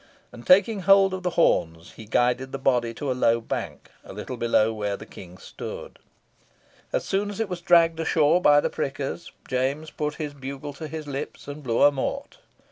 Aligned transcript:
And 0.31 0.47
taking 0.47 0.79
hold 0.79 1.13
of 1.13 1.21
the 1.21 1.29
horns, 1.37 1.91
he 1.91 2.05
guided 2.05 2.51
the 2.51 2.57
body 2.57 2.91
to 2.95 3.11
a 3.11 3.13
low 3.13 3.39
bank, 3.39 3.91
a 4.03 4.11
little 4.13 4.35
below 4.35 4.73
where 4.73 4.97
the 4.97 5.05
King 5.05 5.37
stood. 5.37 5.99
As 6.91 7.05
soon 7.05 7.29
as 7.29 7.39
it 7.39 7.47
was 7.49 7.61
dragged 7.61 7.99
ashore 7.99 8.41
by 8.41 8.61
the 8.61 8.69
prickers, 8.71 9.31
James 9.47 9.91
put 9.91 10.15
his 10.15 10.33
bugle 10.33 10.73
to 10.73 10.87
his 10.87 11.05
lips 11.05 11.47
and 11.47 11.61
blew 11.61 11.83
a 11.83 11.91
mort. 11.91 12.39